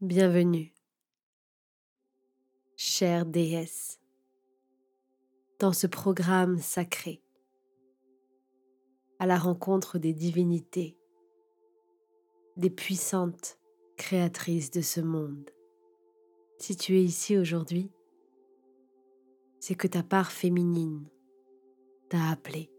Bienvenue, 0.00 0.72
chère 2.76 3.26
déesse, 3.26 3.98
dans 5.58 5.72
ce 5.72 5.88
programme 5.88 6.60
sacré, 6.60 7.20
à 9.18 9.26
la 9.26 9.36
rencontre 9.36 9.98
des 9.98 10.12
divinités, 10.12 10.96
des 12.56 12.70
puissantes 12.70 13.58
créatrices 13.96 14.70
de 14.70 14.82
ce 14.82 15.00
monde. 15.00 15.50
Si 16.58 16.76
tu 16.76 16.96
es 16.96 17.02
ici 17.02 17.36
aujourd'hui, 17.36 17.90
c'est 19.58 19.74
que 19.74 19.88
ta 19.88 20.04
part 20.04 20.30
féminine 20.30 21.08
t'a 22.08 22.30
appelé. 22.30 22.70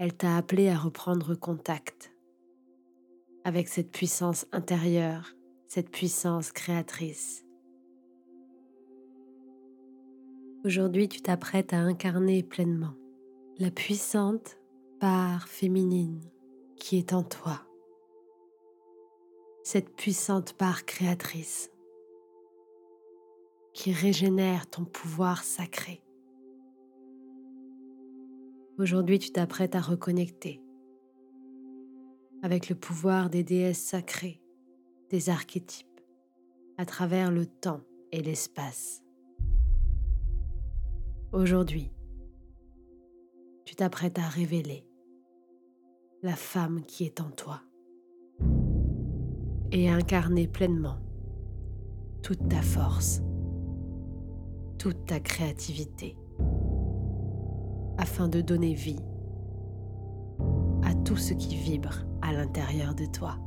Elle 0.00 0.16
t'a 0.16 0.36
appelé 0.36 0.68
à 0.70 0.76
reprendre 0.76 1.36
contact 1.36 2.09
avec 3.44 3.68
cette 3.68 3.90
puissance 3.90 4.46
intérieure, 4.52 5.34
cette 5.66 5.90
puissance 5.90 6.52
créatrice. 6.52 7.44
Aujourd'hui, 10.64 11.08
tu 11.08 11.20
t'apprêtes 11.22 11.72
à 11.72 11.78
incarner 11.78 12.42
pleinement 12.42 12.94
la 13.58 13.70
puissante 13.70 14.58
part 14.98 15.48
féminine 15.48 16.20
qui 16.76 16.98
est 16.98 17.12
en 17.12 17.22
toi, 17.22 17.62
cette 19.62 19.94
puissante 19.96 20.52
part 20.54 20.84
créatrice 20.84 21.70
qui 23.72 23.92
régénère 23.92 24.68
ton 24.68 24.84
pouvoir 24.84 25.44
sacré. 25.44 26.02
Aujourd'hui, 28.78 29.18
tu 29.18 29.30
t'apprêtes 29.30 29.74
à 29.74 29.80
reconnecter 29.80 30.60
avec 32.42 32.68
le 32.68 32.74
pouvoir 32.74 33.30
des 33.30 33.44
déesses 33.44 33.82
sacrées, 33.82 34.40
des 35.10 35.28
archétypes, 35.28 35.86
à 36.78 36.86
travers 36.86 37.30
le 37.30 37.46
temps 37.46 37.82
et 38.12 38.22
l'espace. 38.22 39.02
Aujourd'hui, 41.32 41.92
tu 43.64 43.76
t'apprêtes 43.76 44.18
à 44.18 44.28
révéler 44.28 44.86
la 46.22 46.34
femme 46.34 46.82
qui 46.82 47.04
est 47.04 47.20
en 47.20 47.30
toi 47.30 47.60
et 49.72 49.88
à 49.88 49.94
incarner 49.94 50.48
pleinement 50.48 50.98
toute 52.22 52.48
ta 52.48 52.62
force, 52.62 53.22
toute 54.78 55.06
ta 55.06 55.20
créativité, 55.20 56.16
afin 57.98 58.28
de 58.28 58.40
donner 58.40 58.74
vie 58.74 59.00
à 60.82 60.94
tout 60.94 61.16
ce 61.16 61.34
qui 61.34 61.54
vibre 61.54 62.09
à 62.22 62.32
l'intérieur 62.32 62.94
de 62.94 63.06
toi. 63.06 63.38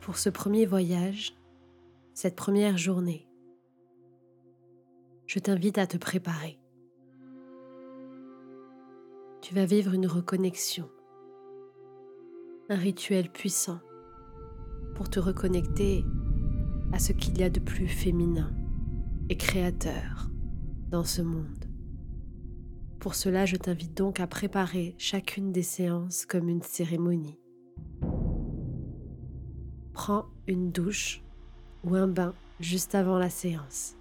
Pour 0.00 0.18
ce 0.18 0.28
premier 0.28 0.66
voyage, 0.66 1.34
cette 2.14 2.36
première 2.36 2.76
journée, 2.76 3.28
je 5.26 5.38
t'invite 5.38 5.78
à 5.78 5.86
te 5.86 5.96
préparer. 5.96 6.58
Tu 9.40 9.54
vas 9.54 9.64
vivre 9.64 9.94
une 9.94 10.06
reconnexion, 10.06 10.88
un 12.68 12.76
rituel 12.76 13.30
puissant 13.30 13.80
pour 14.94 15.08
te 15.08 15.18
reconnecter 15.18 16.04
à 16.92 16.98
ce 16.98 17.12
qu'il 17.12 17.38
y 17.38 17.42
a 17.42 17.50
de 17.50 17.60
plus 17.60 17.88
féminin 17.88 18.52
et 19.28 19.36
créateur 19.36 20.28
dans 20.90 21.04
ce 21.04 21.22
monde. 21.22 21.71
Pour 23.02 23.16
cela, 23.16 23.46
je 23.46 23.56
t'invite 23.56 23.96
donc 23.96 24.20
à 24.20 24.28
préparer 24.28 24.94
chacune 24.96 25.50
des 25.50 25.64
séances 25.64 26.24
comme 26.24 26.48
une 26.48 26.62
cérémonie. 26.62 27.36
Prends 29.92 30.26
une 30.46 30.70
douche 30.70 31.20
ou 31.82 31.96
un 31.96 32.06
bain 32.06 32.32
juste 32.60 32.94
avant 32.94 33.18
la 33.18 33.28
séance, 33.28 33.96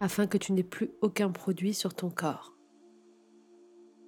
afin 0.00 0.26
que 0.26 0.36
tu 0.36 0.52
n'aies 0.52 0.64
plus 0.64 0.90
aucun 1.00 1.30
produit 1.30 1.74
sur 1.74 1.94
ton 1.94 2.10
corps. 2.10 2.56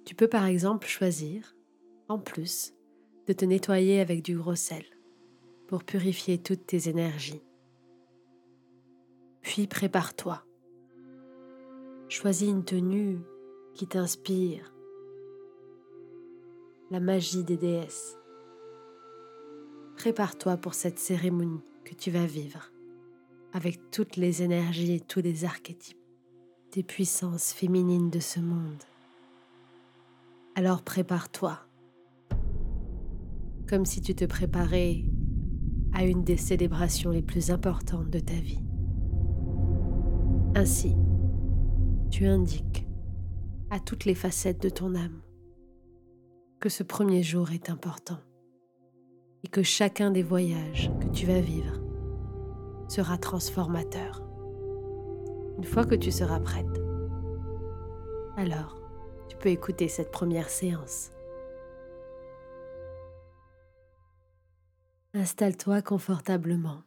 Tu 0.03 0.13
peux 0.13 0.27
par 0.27 0.43
exemple 0.43 0.85
choisir, 0.85 1.55
en 2.09 2.19
plus, 2.19 2.73
de 3.27 3.31
te 3.31 3.45
nettoyer 3.45 4.01
avec 4.01 4.23
du 4.23 4.37
gros 4.37 4.55
sel 4.55 4.83
pour 5.69 5.85
purifier 5.85 6.37
toutes 6.37 6.65
tes 6.65 6.89
énergies. 6.89 7.45
Puis 9.39 9.67
prépare-toi. 9.67 10.43
Choisis 12.09 12.49
une 12.49 12.65
tenue 12.65 13.19
qui 13.73 13.87
t'inspire 13.87 14.73
la 16.91 16.99
magie 16.99 17.43
des 17.43 17.57
déesses. 17.57 18.17
Prépare-toi 19.95 20.57
pour 20.57 20.73
cette 20.73 20.99
cérémonie 20.99 21.63
que 21.83 21.93
tu 21.93 22.11
vas 22.11 22.25
vivre 22.25 22.71
avec 23.53 23.91
toutes 23.91 24.15
les 24.15 24.43
énergies 24.43 24.93
et 24.93 24.99
tous 24.99 25.21
les 25.21 25.45
archétypes 25.45 25.97
des 26.71 26.83
puissances 26.83 27.51
féminines 27.51 28.09
de 28.09 28.19
ce 28.19 28.39
monde. 28.39 28.83
Alors 30.55 30.81
prépare-toi 30.83 31.59
comme 33.69 33.85
si 33.85 34.01
tu 34.01 34.15
te 34.15 34.25
préparais 34.25 35.03
à 35.93 36.03
une 36.03 36.23
des 36.23 36.37
célébrations 36.37 37.11
les 37.11 37.21
plus 37.21 37.51
importantes 37.51 38.09
de 38.09 38.19
ta 38.19 38.33
vie. 38.33 38.63
Ainsi, 40.55 40.95
tu 42.09 42.25
indiques 42.25 42.88
à 43.71 43.79
toutes 43.79 44.05
les 44.05 44.15
facettes 44.15 44.61
de 44.61 44.69
ton 44.69 44.95
âme 44.95 45.21
que 46.59 46.69
ce 46.69 46.83
premier 46.83 47.23
jour 47.23 47.51
est 47.51 47.69
important 47.69 48.19
et 49.43 49.47
que 49.47 49.63
chacun 49.63 50.11
des 50.11 50.23
voyages 50.23 50.91
que 50.99 51.07
tu 51.07 51.25
vas 51.25 51.39
vivre 51.39 51.79
sera 52.89 53.17
transformateur. 53.17 54.23
Une 55.57 55.63
fois 55.63 55.85
que 55.85 55.95
tu 55.95 56.11
seras 56.11 56.39
prête, 56.39 56.81
alors 58.35 58.81
tu 59.29 59.37
peux 59.37 59.49
écouter 59.49 59.87
cette 59.87 60.11
première 60.11 60.49
séance. 60.49 61.11
Installe-toi 65.13 65.81
confortablement 65.81 66.83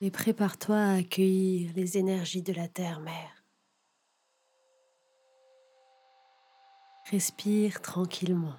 et 0.00 0.10
prépare-toi 0.10 0.76
à 0.76 0.94
accueillir 0.94 1.72
les 1.74 1.98
énergies 1.98 2.42
de 2.42 2.52
la 2.52 2.68
terre-mère. 2.68 3.41
Respire 7.12 7.82
tranquillement. 7.82 8.56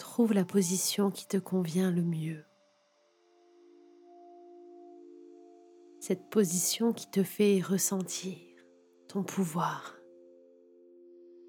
Trouve 0.00 0.32
la 0.32 0.44
position 0.44 1.12
qui 1.12 1.24
te 1.28 1.36
convient 1.36 1.92
le 1.92 2.02
mieux. 2.02 2.44
Cette 6.00 6.28
position 6.30 6.92
qui 6.92 7.08
te 7.08 7.22
fait 7.22 7.60
ressentir 7.60 8.38
ton 9.06 9.22
pouvoir, 9.22 9.94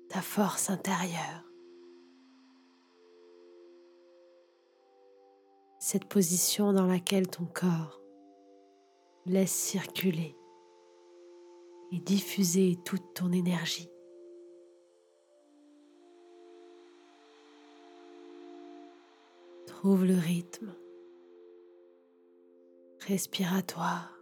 ta 0.10 0.22
force 0.22 0.70
intérieure. 0.70 1.44
Cette 5.80 6.06
position 6.06 6.72
dans 6.72 6.86
laquelle 6.86 7.28
ton 7.28 7.46
corps 7.46 8.00
laisse 9.26 9.56
circuler 9.56 10.38
et 11.92 12.00
diffuser 12.00 12.78
toute 12.86 13.14
ton 13.14 13.32
énergie. 13.32 13.90
Trouve 19.68 20.06
le 20.06 20.18
rythme 20.18 20.74
respiratoire 23.02 24.16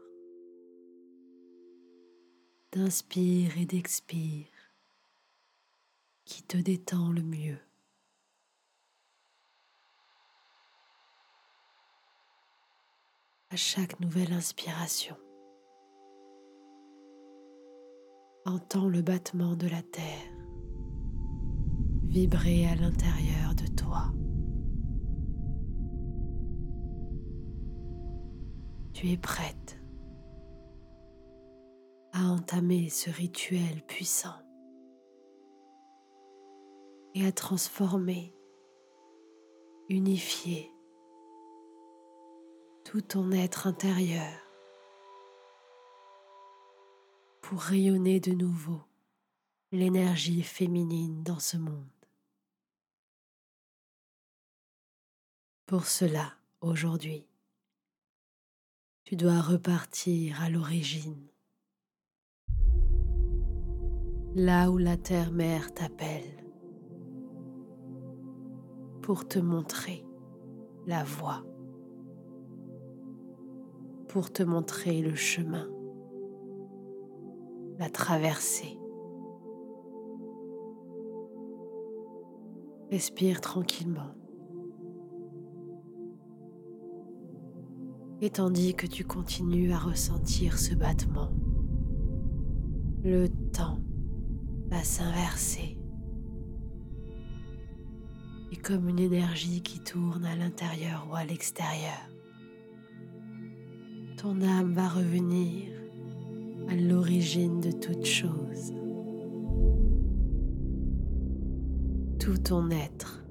d'inspire 2.71 3.57
et 3.57 3.65
d'expire 3.65 4.47
qui 6.25 6.43
te 6.43 6.57
détend 6.57 7.11
le 7.11 7.23
mieux. 7.23 7.57
À 13.49 13.55
chaque 13.55 13.99
nouvelle 13.99 14.31
inspiration, 14.31 15.17
Entends 18.51 18.87
le 18.87 19.03
battement 19.03 19.55
de 19.55 19.67
la 19.67 19.83
terre 19.83 20.25
vibrer 22.05 22.65
à 22.65 22.73
l'intérieur 22.73 23.53
de 23.53 23.67
toi. 23.67 24.11
Tu 28.91 29.11
es 29.11 29.17
prête 29.17 29.79
à 32.11 32.23
entamer 32.25 32.89
ce 32.89 33.11
rituel 33.11 33.83
puissant 33.85 34.41
et 37.13 37.27
à 37.27 37.31
transformer, 37.31 38.33
unifier 39.89 40.71
tout 42.83 43.01
ton 43.01 43.31
être 43.31 43.67
intérieur 43.67 44.48
pour 47.49 47.61
rayonner 47.61 48.19
de 48.19 48.31
nouveau 48.31 48.79
l'énergie 49.71 50.43
féminine 50.43 51.23
dans 51.23 51.39
ce 51.39 51.57
monde. 51.57 51.89
Pour 55.65 55.87
cela, 55.87 56.31
aujourd'hui, 56.61 57.25
tu 59.03 59.15
dois 59.15 59.41
repartir 59.41 60.43
à 60.43 60.51
l'origine, 60.51 61.27
là 64.35 64.69
où 64.69 64.77
la 64.77 64.95
terre-mère 64.95 65.73
t'appelle, 65.73 66.45
pour 69.01 69.27
te 69.27 69.39
montrer 69.39 70.05
la 70.85 71.03
voie, 71.03 71.43
pour 74.07 74.31
te 74.31 74.43
montrer 74.43 75.01
le 75.01 75.15
chemin, 75.15 75.67
la 77.79 77.89
traversée. 77.89 78.77
Respire 82.91 83.39
tranquillement. 83.39 84.15
Et 88.21 88.31
tandis 88.31 88.75
que 88.75 88.85
tu 88.85 89.05
continues 89.05 89.71
à 89.71 89.77
ressentir 89.77 90.59
ce 90.59 90.75
battement, 90.75 91.31
le 93.01 93.27
temps 93.53 93.79
va 94.67 94.83
s'inverser. 94.83 95.77
Et 98.51 98.57
comme 98.57 98.89
une 98.89 98.99
énergie 98.99 99.61
qui 99.61 99.79
tourne 99.79 100.25
à 100.25 100.35
l'intérieur 100.35 101.07
ou 101.09 101.15
à 101.15 101.23
l'extérieur, 101.23 102.09
ton 104.17 104.41
âme 104.41 104.73
va 104.73 104.89
revenir 104.89 105.78
à 106.69 106.75
l'origine 106.75 107.61
de 107.61 107.71
toute 107.71 108.05
chose. 108.05 108.73
Tout 112.19 112.37
ton 112.37 112.69
être 112.69 113.23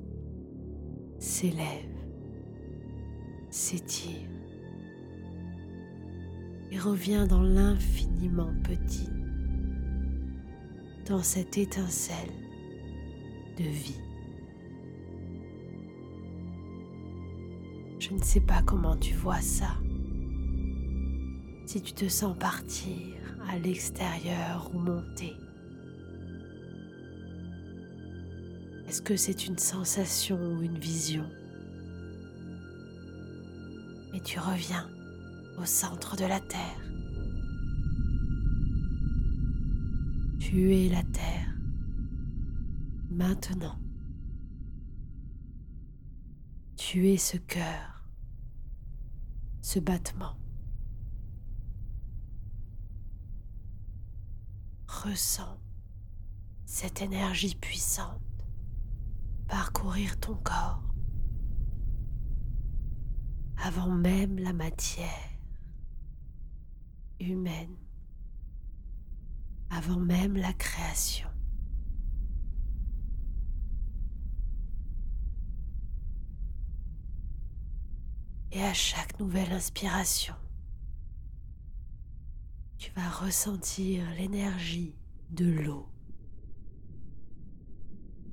s'élève, 1.18 1.94
s'étire 3.50 4.28
et 6.72 6.78
revient 6.78 7.26
dans 7.28 7.42
l'infiniment 7.42 8.52
petit, 8.64 9.08
dans 11.06 11.22
cette 11.22 11.58
étincelle 11.58 12.32
de 13.56 13.64
vie. 13.64 14.00
Je 18.00 18.14
ne 18.14 18.22
sais 18.22 18.40
pas 18.40 18.62
comment 18.62 18.96
tu 18.96 19.14
vois 19.14 19.40
ça. 19.40 19.76
Si 21.66 21.82
tu 21.82 21.92
te 21.92 22.08
sens 22.08 22.36
partir 22.38 23.17
à 23.46 23.58
l'extérieur 23.58 24.70
ou 24.74 24.78
monter. 24.78 25.36
Est-ce 28.88 29.02
que 29.02 29.16
c'est 29.16 29.46
une 29.46 29.58
sensation 29.58 30.38
ou 30.38 30.62
une 30.62 30.78
vision? 30.78 31.28
Et 34.14 34.20
tu 34.20 34.38
reviens 34.38 34.88
au 35.58 35.64
centre 35.64 36.16
de 36.16 36.24
la 36.24 36.40
terre. 36.40 36.80
Tu 40.40 40.74
es 40.74 40.88
la 40.88 41.02
terre. 41.02 41.54
Maintenant, 43.10 43.78
tu 46.76 47.08
es 47.08 47.18
ce 47.18 47.36
cœur, 47.36 48.04
ce 49.60 49.78
battement. 49.78 50.36
Ressens 55.04 55.60
cette 56.66 57.02
énergie 57.02 57.54
puissante 57.54 58.20
parcourir 59.46 60.18
ton 60.18 60.34
corps 60.34 60.82
avant 63.62 63.92
même 63.92 64.40
la 64.40 64.52
matière 64.52 65.30
humaine 67.20 67.76
avant 69.70 70.00
même 70.00 70.36
la 70.36 70.52
création. 70.52 71.28
Et 78.50 78.62
à 78.62 78.74
chaque 78.74 79.20
nouvelle 79.20 79.52
inspiration, 79.52 80.34
tu 82.78 82.92
vas 82.92 83.08
ressentir 83.08 84.04
l'énergie 84.16 84.94
de 85.30 85.50
l'eau 85.50 85.88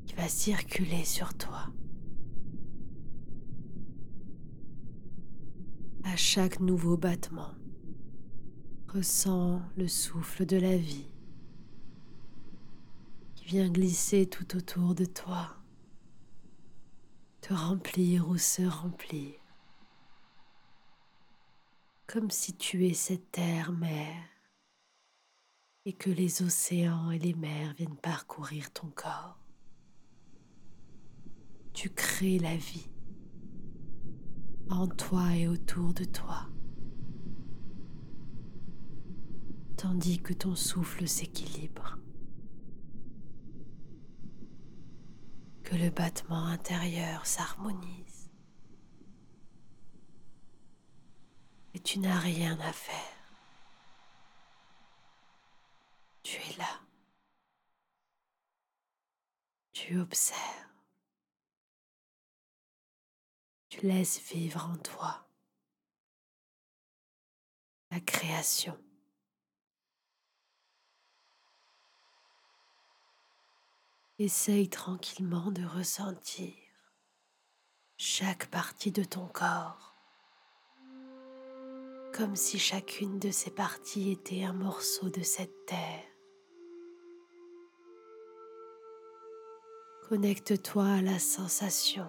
qui 0.05 0.15
va 0.15 0.27
circuler 0.27 1.03
sur 1.03 1.33
toi. 1.33 1.67
À 6.03 6.15
chaque 6.15 6.59
nouveau 6.59 6.95
battement, 6.95 7.55
Ressens 8.95 9.61
le 9.75 9.89
souffle 9.89 10.45
de 10.45 10.55
la 10.55 10.77
vie 10.77 11.09
qui 13.35 13.43
vient 13.43 13.67
glisser 13.67 14.25
tout 14.25 14.55
autour 14.55 14.95
de 14.95 15.03
toi, 15.03 15.57
te 17.41 17.53
remplir 17.53 18.29
ou 18.29 18.37
se 18.37 18.61
remplir, 18.61 19.33
comme 22.07 22.31
si 22.31 22.55
tu 22.55 22.85
es 22.85 22.93
cette 22.93 23.33
terre-mère 23.33 24.34
et 25.85 25.93
que 25.93 26.09
les 26.09 26.41
océans 26.41 27.11
et 27.11 27.19
les 27.19 27.33
mers 27.33 27.73
viennent 27.75 27.97
parcourir 27.97 28.71
ton 28.71 28.87
corps. 28.87 29.39
Tu 31.73 31.89
crées 31.89 32.39
la 32.39 32.55
vie 32.55 32.89
en 34.69 34.87
toi 34.87 35.35
et 35.35 35.47
autour 35.47 35.93
de 35.93 36.05
toi. 36.05 36.49
tandis 39.77 40.19
que 40.19 40.33
ton 40.33 40.55
souffle 40.55 41.07
s'équilibre, 41.07 41.99
que 45.63 45.75
le 45.75 45.89
battement 45.89 46.45
intérieur 46.45 47.25
s'harmonise 47.25 48.31
et 51.73 51.79
tu 51.79 51.99
n'as 51.99 52.17
rien 52.19 52.57
à 52.61 52.71
faire. 52.71 52.95
Tu 56.23 56.37
es 56.37 56.57
là. 56.57 56.81
Tu 59.87 59.99
observes. 59.99 60.41
Tu 63.69 63.85
laisses 63.85 64.19
vivre 64.31 64.65
en 64.65 64.77
toi 64.77 65.27
la 67.91 67.99
création. 67.99 68.75
Essaye 74.17 74.69
tranquillement 74.69 75.51
de 75.51 75.63
ressentir 75.63 76.55
chaque 77.97 78.47
partie 78.47 78.91
de 78.91 79.03
ton 79.03 79.27
corps, 79.27 79.93
comme 82.11 82.35
si 82.35 82.57
chacune 82.57 83.19
de 83.19 83.29
ces 83.29 83.51
parties 83.51 84.09
était 84.09 84.45
un 84.45 84.53
morceau 84.53 85.11
de 85.11 85.21
cette 85.21 85.67
terre. 85.67 86.14
Connecte-toi 90.09 90.85
à 90.85 91.01
la 91.01 91.17
sensation 91.17 92.05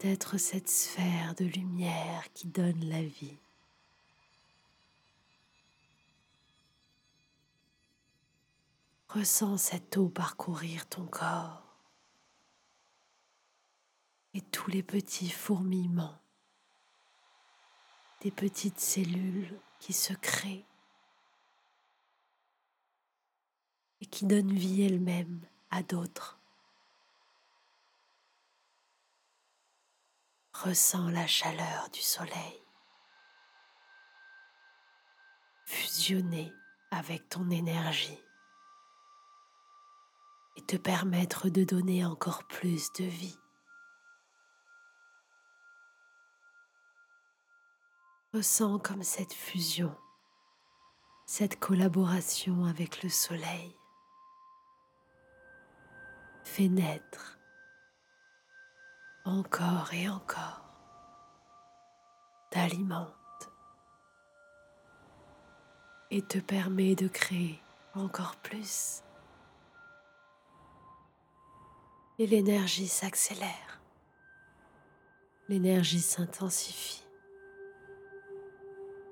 d'être 0.00 0.38
cette 0.38 0.70
sphère 0.70 1.34
de 1.34 1.44
lumière 1.44 2.32
qui 2.32 2.46
donne 2.46 2.88
la 2.88 3.02
vie. 3.02 3.36
Ressens 9.10 9.58
cette 9.58 9.98
eau 9.98 10.08
parcourir 10.08 10.86
ton 10.86 11.04
corps 11.04 11.66
et 14.32 14.40
tous 14.40 14.70
les 14.70 14.82
petits 14.82 15.28
fourmillements 15.28 16.18
des 18.22 18.30
petites 18.30 18.80
cellules 18.80 19.54
qui 19.80 19.92
se 19.92 20.14
créent 20.14 20.64
et 24.00 24.06
qui 24.06 24.26
donnent 24.26 24.52
vie 24.52 24.82
elles-mêmes 24.82 25.40
à 25.70 25.82
d'autres. 25.82 26.38
Ressens 30.54 31.10
la 31.10 31.26
chaleur 31.26 31.88
du 31.90 32.00
soleil 32.00 32.62
fusionner 35.66 36.52
avec 36.90 37.28
ton 37.28 37.48
énergie 37.50 38.18
et 40.56 40.62
te 40.62 40.76
permettre 40.76 41.48
de 41.48 41.62
donner 41.62 42.04
encore 42.04 42.44
plus 42.44 42.92
de 42.94 43.04
vie. 43.04 43.38
Ressens 48.34 48.78
comme 48.80 49.02
cette 49.02 49.32
fusion 49.32 49.96
cette 51.30 51.60
collaboration 51.60 52.64
avec 52.64 53.04
le 53.04 53.08
soleil 53.08 53.76
fait 56.50 56.68
naître 56.68 57.38
encore 59.24 59.94
et 59.94 60.08
encore, 60.08 60.64
t'alimente 62.50 63.52
et 66.10 66.22
te 66.22 66.38
permet 66.38 66.96
de 66.96 67.06
créer 67.06 67.62
encore 67.94 68.34
plus. 68.34 69.04
Et 72.18 72.26
l'énergie 72.26 72.88
s'accélère, 72.88 73.80
l'énergie 75.48 76.00
s'intensifie 76.00 77.04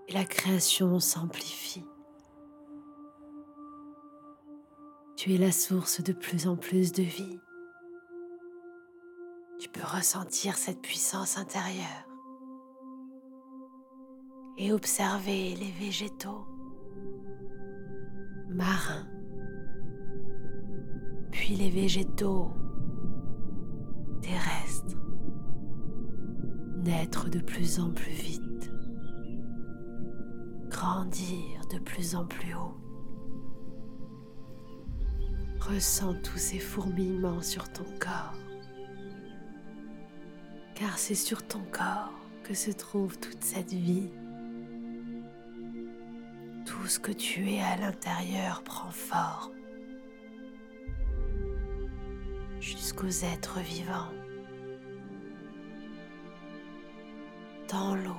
et 0.08 0.12
la 0.12 0.24
création 0.24 0.98
s'amplifie. 0.98 1.84
Tu 5.18 5.34
es 5.34 5.36
la 5.36 5.50
source 5.50 6.00
de 6.00 6.12
plus 6.12 6.46
en 6.46 6.54
plus 6.54 6.92
de 6.92 7.02
vie. 7.02 7.40
Tu 9.58 9.68
peux 9.68 9.82
ressentir 9.82 10.54
cette 10.54 10.80
puissance 10.80 11.36
intérieure 11.36 12.06
et 14.58 14.70
observer 14.72 15.56
les 15.56 15.72
végétaux 15.72 16.46
marins, 18.48 19.08
puis 21.32 21.56
les 21.56 21.70
végétaux 21.70 22.52
terrestres 24.22 24.98
naître 26.84 27.28
de 27.28 27.40
plus 27.40 27.80
en 27.80 27.90
plus 27.90 28.12
vite, 28.12 28.70
grandir 30.68 31.66
de 31.72 31.80
plus 31.80 32.14
en 32.14 32.24
plus 32.24 32.54
haut. 32.54 32.87
Ressens 35.68 36.14
tous 36.22 36.38
ces 36.38 36.58
fourmillements 36.58 37.42
sur 37.42 37.70
ton 37.70 37.84
corps, 38.00 38.34
car 40.74 40.98
c'est 40.98 41.14
sur 41.14 41.46
ton 41.46 41.60
corps 41.70 42.10
que 42.42 42.54
se 42.54 42.70
trouve 42.70 43.18
toute 43.18 43.44
cette 43.44 43.74
vie. 43.74 44.10
Tout 46.64 46.86
ce 46.86 46.98
que 46.98 47.12
tu 47.12 47.50
es 47.50 47.60
à 47.60 47.76
l'intérieur 47.76 48.62
prend 48.62 48.90
forme, 48.90 49.52
jusqu'aux 52.60 53.06
êtres 53.06 53.60
vivants, 53.60 54.12
dans 57.68 57.94
l'eau, 57.94 58.16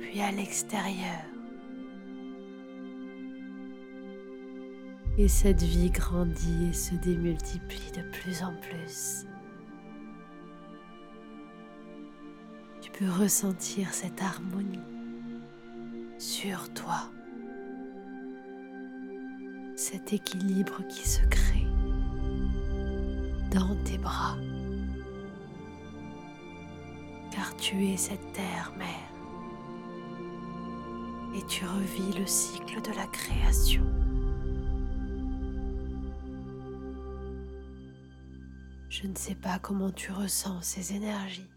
puis 0.00 0.20
à 0.20 0.32
l'extérieur 0.32 1.35
et 5.18 5.28
cette 5.28 5.62
vie 5.62 5.90
grandit 5.90 6.68
et 6.70 6.72
se 6.74 6.94
démultiplie 6.94 7.90
de 7.96 8.02
plus 8.10 8.42
en 8.42 8.54
plus. 8.56 9.26
Tu 12.82 12.90
peux 12.90 13.10
ressentir 13.10 13.92
cette 13.94 14.20
harmonie 14.20 14.80
sur 16.18 16.72
toi, 16.74 17.10
cet 19.74 20.12
équilibre 20.12 20.86
qui 20.88 21.08
se 21.08 21.24
crée 21.26 21.66
dans 23.50 23.74
tes 23.84 23.98
bras, 23.98 24.36
car 27.30 27.56
tu 27.56 27.86
es 27.86 27.96
cette 27.96 28.32
terre-mère 28.32 28.86
et 31.34 31.46
tu 31.46 31.64
revis 31.64 32.18
le 32.18 32.26
cycle 32.26 32.80
de 32.82 32.94
la 32.96 33.06
création. 33.06 33.84
Je 39.06 39.12
ne 39.12 39.16
sais 39.16 39.36
pas 39.36 39.60
comment 39.60 39.92
tu 39.92 40.10
ressens 40.10 40.62
ces 40.62 40.92
énergies 40.92 41.48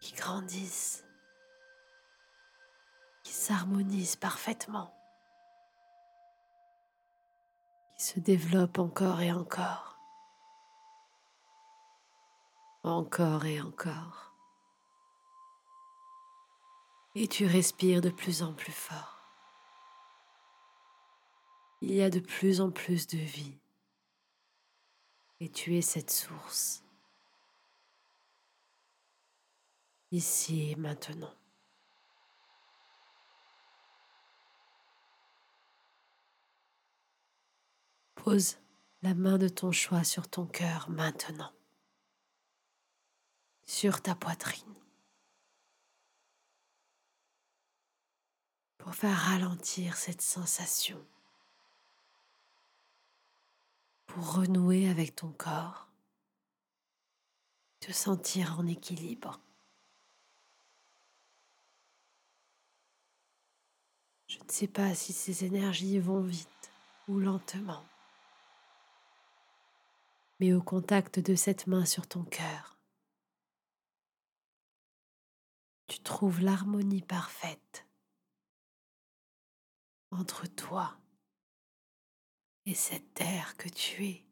qui 0.00 0.14
grandissent, 0.14 1.04
qui 3.22 3.34
s'harmonisent 3.34 4.16
parfaitement, 4.16 4.98
qui 7.98 8.04
se 8.06 8.18
développent 8.18 8.78
encore 8.78 9.20
et 9.20 9.30
encore, 9.30 9.98
encore 12.82 13.44
et 13.44 13.60
encore. 13.60 14.32
Et 17.14 17.28
tu 17.28 17.44
respires 17.44 18.00
de 18.00 18.08
plus 18.08 18.42
en 18.42 18.54
plus 18.54 18.72
fort. 18.72 19.20
Il 21.82 21.92
y 21.92 22.00
a 22.00 22.08
de 22.08 22.20
plus 22.20 22.62
en 22.62 22.70
plus 22.70 23.06
de 23.06 23.18
vie 23.18 23.58
et 25.40 25.48
tu 25.50 25.76
es 25.76 25.82
cette 25.82 26.10
source, 26.10 26.82
ici 30.10 30.70
et 30.70 30.76
maintenant. 30.76 31.34
Pose 38.16 38.58
la 39.02 39.14
main 39.14 39.38
de 39.38 39.48
ton 39.48 39.70
choix 39.70 40.02
sur 40.02 40.28
ton 40.28 40.46
cœur 40.46 40.90
maintenant, 40.90 41.52
sur 43.64 44.02
ta 44.02 44.16
poitrine, 44.16 44.74
pour 48.76 48.94
faire 48.94 49.16
ralentir 49.16 49.96
cette 49.96 50.20
sensation 50.20 51.06
renouer 54.20 54.88
avec 54.88 55.16
ton 55.16 55.30
corps, 55.32 55.88
te 57.80 57.92
sentir 57.92 58.58
en 58.58 58.66
équilibre. 58.66 59.40
Je 64.26 64.38
ne 64.38 64.50
sais 64.50 64.68
pas 64.68 64.94
si 64.94 65.12
ces 65.12 65.44
énergies 65.44 65.98
vont 65.98 66.20
vite 66.20 66.70
ou 67.08 67.18
lentement, 67.18 67.84
mais 70.40 70.52
au 70.52 70.62
contact 70.62 71.18
de 71.18 71.34
cette 71.34 71.66
main 71.66 71.84
sur 71.84 72.06
ton 72.06 72.24
cœur, 72.24 72.76
tu 75.86 76.00
trouves 76.00 76.40
l'harmonie 76.40 77.02
parfaite 77.02 77.86
entre 80.10 80.46
toi 80.46 80.98
et 82.68 82.74
cette 82.74 83.14
terre 83.14 83.56
que 83.56 83.70
tu 83.70 84.04
es, 84.04 84.26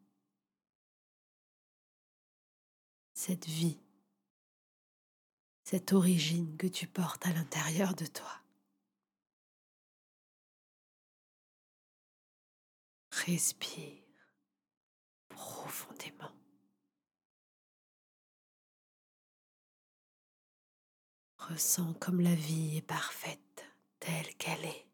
cette 3.15 3.47
vie, 3.47 3.81
cette 5.65 5.95
origine 5.95 6.55
que 6.59 6.67
tu 6.67 6.87
portes 6.87 7.25
à 7.25 7.33
l'intérieur 7.33 7.95
de 7.95 8.05
toi. 8.05 8.43
Respire 13.11 14.03
profondément. 15.31 16.37
Ressens 21.39 21.95
comme 21.95 22.21
la 22.21 22.35
vie 22.35 22.77
est 22.77 22.83
parfaite 22.83 23.65
telle 23.99 24.35
qu'elle 24.35 24.67
est. 24.67 24.87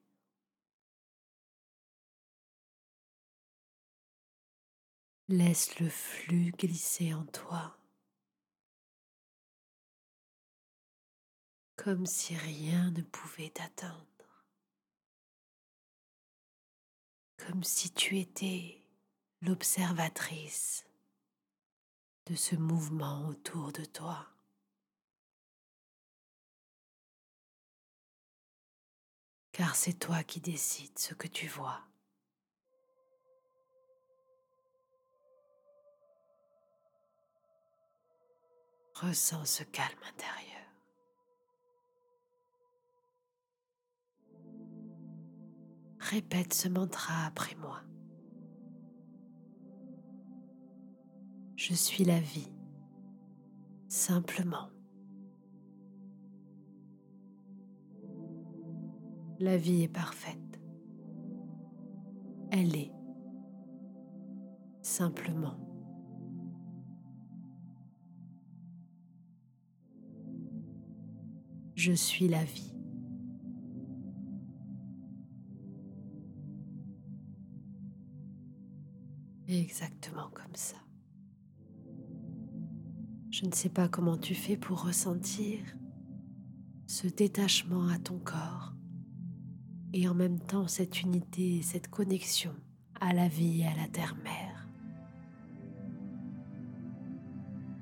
Laisse 5.34 5.80
le 5.80 5.88
flux 5.88 6.50
glisser 6.50 7.14
en 7.14 7.24
toi, 7.24 7.78
comme 11.74 12.04
si 12.04 12.36
rien 12.36 12.90
ne 12.90 13.00
pouvait 13.00 13.48
t'atteindre, 13.48 14.44
comme 17.38 17.64
si 17.64 17.90
tu 17.94 18.18
étais 18.18 18.84
l'observatrice 19.40 20.84
de 22.26 22.34
ce 22.34 22.54
mouvement 22.54 23.26
autour 23.28 23.72
de 23.72 23.86
toi. 23.86 24.28
Car 29.52 29.76
c'est 29.76 29.98
toi 29.98 30.22
qui 30.24 30.42
décides 30.42 30.98
ce 30.98 31.14
que 31.14 31.26
tu 31.26 31.48
vois. 31.48 31.91
Ressens 39.02 39.46
ce 39.46 39.64
calme 39.64 39.98
intérieur. 40.14 40.62
Répète 45.98 46.54
ce 46.54 46.68
mantra 46.68 47.26
après 47.26 47.56
moi. 47.56 47.80
Je 51.56 51.74
suis 51.74 52.04
la 52.04 52.20
vie, 52.20 52.52
simplement. 53.88 54.70
La 59.40 59.56
vie 59.56 59.82
est 59.82 59.88
parfaite. 59.88 60.60
Elle 62.52 62.76
est 62.76 62.92
simplement. 64.80 65.71
Je 71.84 71.90
suis 71.90 72.28
la 72.28 72.44
vie. 72.44 72.72
Exactement 79.48 80.30
comme 80.32 80.54
ça. 80.54 80.76
Je 83.32 83.46
ne 83.46 83.52
sais 83.52 83.68
pas 83.68 83.88
comment 83.88 84.16
tu 84.16 84.36
fais 84.36 84.56
pour 84.56 84.84
ressentir 84.84 85.58
ce 86.86 87.08
détachement 87.08 87.88
à 87.88 87.98
ton 87.98 88.20
corps 88.20 88.74
et 89.92 90.08
en 90.08 90.14
même 90.14 90.38
temps 90.38 90.68
cette 90.68 91.02
unité 91.02 91.56
et 91.56 91.62
cette 91.62 91.88
connexion 91.88 92.54
à 93.00 93.12
la 93.12 93.26
vie 93.26 93.62
et 93.62 93.66
à 93.66 93.74
la 93.74 93.88
terre-mère. 93.88 94.68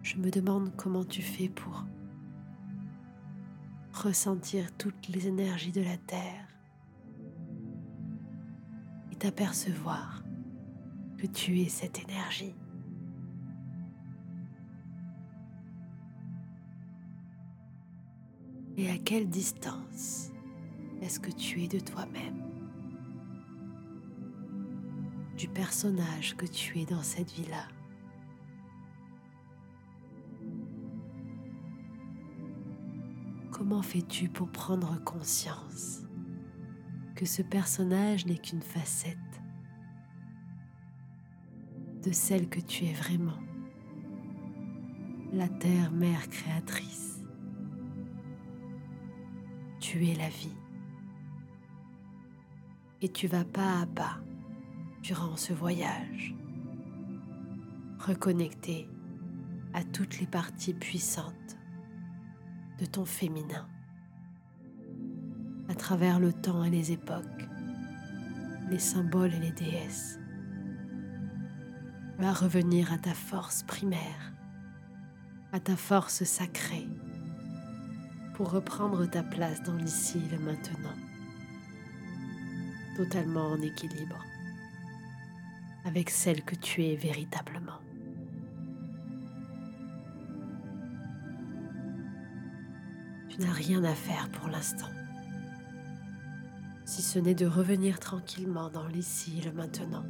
Je 0.03 0.17
me 0.17 0.31
demande 0.31 0.75
comment 0.75 1.05
tu 1.05 1.21
fais 1.21 1.51
pour 1.51 1.85
ressentir 4.01 4.73
toutes 4.77 5.09
les 5.09 5.27
énergies 5.27 5.73
de 5.73 5.83
la 5.83 5.97
terre 5.97 6.47
et 9.13 9.17
t'apercevoir 9.17 10.23
que 11.19 11.27
tu 11.27 11.61
es 11.61 11.69
cette 11.69 11.99
énergie. 12.03 12.55
Et 18.77 18.91
à 18.91 18.97
quelle 18.97 19.29
distance 19.29 20.31
est-ce 21.03 21.21
que 21.21 21.31
tu 21.31 21.63
es 21.63 21.69
de 21.69 21.81
toi-même, 21.81 22.43
du 25.37 25.49
personnage 25.49 26.37
que 26.37 26.47
tu 26.47 26.81
es 26.81 26.87
dans 26.87 27.03
cette 27.03 27.31
vie-là 27.33 27.67
Comment 33.61 33.83
fais-tu 33.83 34.31
pour 34.31 34.49
prendre 34.49 34.99
conscience 35.05 36.01
que 37.15 37.27
ce 37.27 37.43
personnage 37.43 38.25
n'est 38.25 38.39
qu'une 38.39 38.63
facette 38.63 39.19
de 42.03 42.11
celle 42.11 42.49
que 42.49 42.59
tu 42.59 42.87
es 42.87 42.95
vraiment, 42.95 43.39
la 45.35 45.47
Terre 45.47 45.93
Mère 45.93 46.31
créatrice? 46.31 47.23
Tu 49.79 50.07
es 50.07 50.15
la 50.15 50.31
vie. 50.31 50.57
Et 53.03 53.11
tu 53.11 53.27
vas 53.27 53.45
pas 53.45 53.83
à 53.83 53.87
pas 53.87 54.21
durant 55.03 55.37
ce 55.37 55.53
voyage, 55.53 56.35
reconnecter 57.99 58.89
à 59.75 59.85
toutes 59.85 60.19
les 60.19 60.27
parties 60.27 60.73
puissantes 60.73 61.60
de 62.81 62.87
ton 62.87 63.05
féminin, 63.05 63.69
à 65.69 65.75
travers 65.75 66.19
le 66.19 66.33
temps 66.33 66.65
et 66.65 66.71
les 66.71 66.93
époques, 66.93 67.49
les 68.71 68.79
symboles 68.79 69.35
et 69.35 69.39
les 69.39 69.53
déesses 69.53 70.19
va 72.19 72.33
revenir 72.33 72.93
à 72.93 72.99
ta 72.99 73.15
force 73.15 73.63
primaire, 73.63 74.33
à 75.53 75.61
ta 75.61 75.77
force 75.77 76.25
sacrée, 76.25 76.89
pour 78.35 78.51
reprendre 78.51 79.07
ta 79.07 79.23
place 79.23 79.63
dans 79.63 79.77
l'ici 79.77 80.19
et 80.27 80.37
le 80.37 80.43
maintenant, 80.43 80.97
totalement 82.97 83.49
en 83.49 83.61
équilibre 83.61 84.25
avec 85.85 86.11
celle 86.11 86.43
que 86.43 86.55
tu 86.55 86.85
es 86.85 86.97
véritablement. 86.97 87.81
N'as 93.41 93.53
rien 93.53 93.83
à 93.83 93.95
faire 93.95 94.29
pour 94.31 94.49
l'instant, 94.49 94.91
si 96.85 97.03
ce 97.03 97.19
n'est 97.19 97.35
de 97.35 97.47
revenir 97.47 97.99
tranquillement 97.99 98.71
dans 98.71 98.87
l'ici 98.87 99.41
et 99.41 99.45
le 99.45 99.53
maintenant 99.53 100.05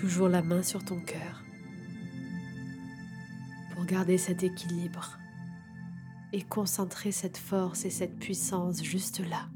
toujours 0.00 0.30
la 0.30 0.40
main 0.40 0.62
sur 0.62 0.82
ton 0.82 0.98
cœur 0.98 1.44
pour 3.74 3.84
garder 3.84 4.16
cet 4.16 4.42
équilibre 4.42 5.18
et 6.32 6.40
concentrer 6.40 7.12
cette 7.12 7.36
force 7.36 7.84
et 7.84 7.90
cette 7.90 8.18
puissance 8.18 8.82
juste 8.82 9.20
là. 9.20 9.50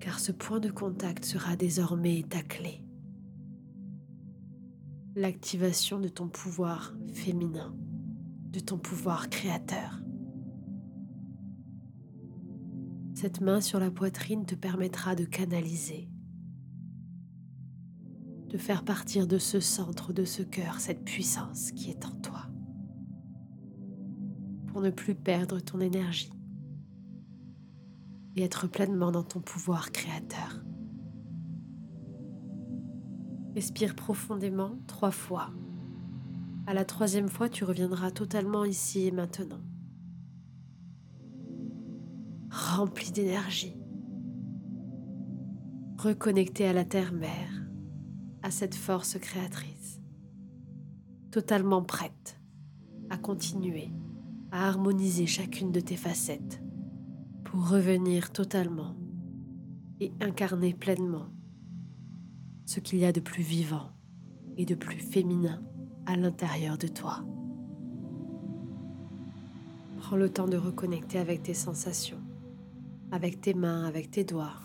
Car 0.00 0.18
ce 0.18 0.32
point 0.32 0.58
de 0.58 0.70
contact 0.70 1.24
sera 1.24 1.54
désormais 1.54 2.24
ta 2.28 2.42
clé. 2.42 2.82
L'activation 5.16 5.98
de 5.98 6.08
ton 6.08 6.28
pouvoir 6.28 6.94
féminin, 7.12 7.74
de 8.52 8.60
ton 8.60 8.78
pouvoir 8.78 9.28
créateur. 9.28 9.98
Cette 13.14 13.40
main 13.40 13.60
sur 13.60 13.80
la 13.80 13.90
poitrine 13.90 14.46
te 14.46 14.54
permettra 14.54 15.16
de 15.16 15.24
canaliser 15.24 16.08
de 18.48 18.58
faire 18.58 18.84
partir 18.84 19.26
de 19.26 19.38
ce 19.38 19.60
centre, 19.60 20.12
de 20.12 20.24
ce 20.24 20.42
cœur, 20.42 20.80
cette 20.80 21.04
puissance 21.04 21.72
qui 21.72 21.90
est 21.90 22.06
en 22.06 22.12
toi, 22.20 22.46
pour 24.68 24.80
ne 24.80 24.90
plus 24.90 25.14
perdre 25.14 25.60
ton 25.60 25.80
énergie 25.80 26.32
et 28.36 28.42
être 28.42 28.66
pleinement 28.66 29.10
dans 29.10 29.24
ton 29.24 29.40
pouvoir 29.40 29.90
créateur. 29.90 30.62
Respire 33.56 33.94
profondément 33.94 34.76
trois 34.86 35.10
fois. 35.10 35.48
À 36.66 36.74
la 36.74 36.84
troisième 36.84 37.30
fois, 37.30 37.48
tu 37.48 37.64
reviendras 37.64 38.10
totalement 38.10 38.66
ici 38.66 39.06
et 39.06 39.10
maintenant. 39.10 39.62
Rempli 42.50 43.12
d'énergie. 43.12 43.74
Reconnecté 45.96 46.66
à 46.66 46.74
la 46.74 46.84
terre-mère 46.84 47.64
à 48.42 48.50
cette 48.50 48.74
force 48.74 49.18
créatrice, 49.18 50.02
totalement 51.30 51.82
prête 51.82 52.38
à 53.08 53.16
continuer 53.16 53.88
à 54.52 54.68
harmoniser 54.68 55.26
chacune 55.26 55.72
de 55.72 55.80
tes 55.80 55.96
facettes 55.96 56.60
pour 57.42 57.70
revenir 57.70 58.32
totalement 58.32 58.94
et 59.98 60.12
incarner 60.20 60.74
pleinement 60.74 61.30
ce 62.66 62.80
qu'il 62.80 62.98
y 62.98 63.06
a 63.06 63.12
de 63.12 63.20
plus 63.20 63.42
vivant 63.42 63.88
et 64.58 64.66
de 64.66 64.74
plus 64.74 64.98
féminin 64.98 65.62
à 66.04 66.16
l'intérieur 66.16 66.76
de 66.76 66.88
toi. 66.88 67.24
Prends 69.98 70.16
le 70.16 70.28
temps 70.28 70.48
de 70.48 70.58
reconnecter 70.58 71.18
avec 71.18 71.42
tes 71.42 71.54
sensations, 71.54 72.20
avec 73.10 73.40
tes 73.40 73.54
mains, 73.54 73.84
avec 73.86 74.10
tes 74.10 74.24
doigts, 74.24 74.60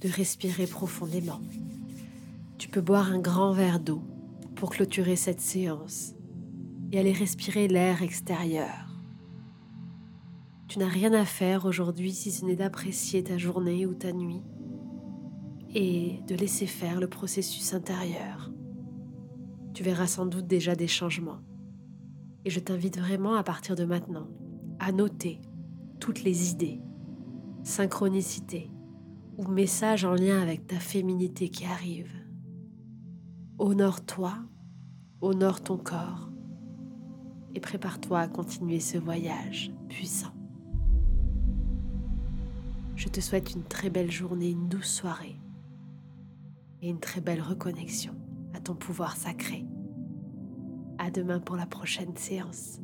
de 0.00 0.08
respirer 0.08 0.68
profondément 0.68 1.40
tu 2.58 2.68
peux 2.68 2.80
boire 2.80 3.12
un 3.12 3.18
grand 3.18 3.52
verre 3.52 3.80
d'eau 3.80 4.02
pour 4.54 4.70
clôturer 4.70 5.16
cette 5.16 5.40
séance 5.40 6.14
et 6.90 6.98
aller 6.98 7.12
respirer 7.12 7.68
l'air 7.68 8.02
extérieur. 8.02 8.88
Tu 10.68 10.78
n'as 10.78 10.88
rien 10.88 11.12
à 11.12 11.24
faire 11.24 11.66
aujourd'hui 11.66 12.12
si 12.12 12.30
ce 12.30 12.44
n'est 12.44 12.56
d'apprécier 12.56 13.22
ta 13.22 13.36
journée 13.36 13.86
ou 13.86 13.94
ta 13.94 14.12
nuit 14.12 14.42
et 15.74 16.20
de 16.26 16.34
laisser 16.34 16.66
faire 16.66 17.00
le 17.00 17.08
processus 17.08 17.74
intérieur. 17.74 18.50
Tu 19.74 19.82
verras 19.82 20.06
sans 20.06 20.26
doute 20.26 20.46
déjà 20.46 20.74
des 20.74 20.88
changements. 20.88 21.40
Et 22.44 22.50
je 22.50 22.60
t'invite 22.60 22.98
vraiment 22.98 23.34
à 23.34 23.42
partir 23.42 23.74
de 23.74 23.84
maintenant 23.84 24.28
à 24.78 24.92
noter 24.92 25.40
toutes 26.00 26.22
les 26.22 26.50
idées, 26.50 26.80
synchronicités 27.62 28.70
ou 29.36 29.48
messages 29.48 30.04
en 30.04 30.14
lien 30.14 30.40
avec 30.40 30.66
ta 30.66 30.78
féminité 30.78 31.48
qui 31.48 31.64
arrivent 31.64 32.12
Honore-toi, 33.58 34.34
honore 35.20 35.62
ton 35.62 35.78
corps 35.78 36.30
et 37.54 37.60
prépare-toi 37.60 38.20
à 38.20 38.28
continuer 38.28 38.80
ce 38.80 38.98
voyage 38.98 39.72
puissant. 39.88 40.32
Je 42.96 43.08
te 43.08 43.20
souhaite 43.20 43.54
une 43.54 43.64
très 43.64 43.90
belle 43.90 44.10
journée, 44.10 44.50
une 44.50 44.68
douce 44.68 44.90
soirée 44.90 45.36
et 46.86 46.88
une 46.88 47.00
très 47.00 47.20
belle 47.20 47.42
reconnexion 47.42 48.14
à 48.54 48.60
ton 48.60 48.76
pouvoir 48.76 49.16
sacré. 49.16 49.66
À 50.98 51.10
demain 51.10 51.40
pour 51.40 51.56
la 51.56 51.66
prochaine 51.66 52.16
séance. 52.16 52.78